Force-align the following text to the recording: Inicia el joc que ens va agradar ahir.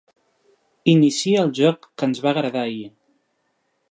Inicia 0.93 1.43
el 1.43 1.51
joc 1.59 1.85
que 2.01 2.09
ens 2.11 2.23
va 2.25 2.31
agradar 2.33 2.65
ahir. 2.65 2.91